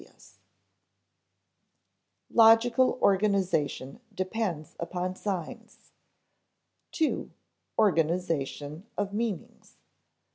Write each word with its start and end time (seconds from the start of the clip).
[Sidenote: 0.01 0.21
Logical 2.31 2.97
organization 3.03 3.99
depends 4.11 4.75
upon 4.79 5.13
signs] 5.15 5.91
II. 6.99 7.29
Organization 7.77 8.87
of 8.97 9.13
Meanings. 9.13 9.77